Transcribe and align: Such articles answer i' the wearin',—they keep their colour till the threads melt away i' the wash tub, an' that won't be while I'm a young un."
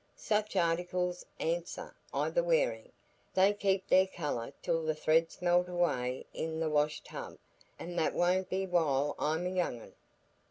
Such 0.15 0.55
articles 0.55 1.23
answer 1.39 1.95
i' 2.11 2.31
the 2.31 2.43
wearin',—they 2.43 3.53
keep 3.53 3.87
their 3.87 4.07
colour 4.07 4.51
till 4.63 4.81
the 4.83 4.95
threads 4.95 5.43
melt 5.43 5.69
away 5.69 6.25
i' 6.35 6.45
the 6.47 6.71
wash 6.71 7.01
tub, 7.01 7.37
an' 7.77 7.95
that 7.97 8.15
won't 8.15 8.49
be 8.49 8.65
while 8.65 9.13
I'm 9.19 9.45
a 9.45 9.51
young 9.51 9.79
un." 9.79 9.93